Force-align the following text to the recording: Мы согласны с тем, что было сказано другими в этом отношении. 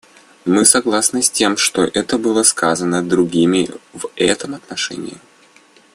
Мы 0.45 0.65
согласны 0.65 1.21
с 1.21 1.29
тем, 1.29 1.55
что 1.57 1.87
было 2.17 2.41
сказано 2.41 3.07
другими 3.07 3.69
в 3.93 4.09
этом 4.15 4.55
отношении. 4.55 5.19